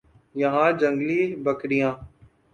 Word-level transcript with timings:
یہاں 0.35 0.69
جنگلی 0.79 1.21
بکریاں 1.43 1.91